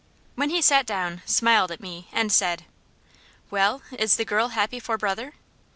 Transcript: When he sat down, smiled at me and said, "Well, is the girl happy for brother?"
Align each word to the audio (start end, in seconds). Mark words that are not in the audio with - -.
When 0.33 0.49
he 0.49 0.63
sat 0.63 0.87
down, 0.87 1.21
smiled 1.27 1.69
at 1.71 1.79
me 1.79 2.07
and 2.11 2.31
said, 2.31 2.65
"Well, 3.51 3.83
is 3.99 4.15
the 4.15 4.25
girl 4.25 4.47
happy 4.47 4.79
for 4.79 4.97
brother?" 4.97 5.35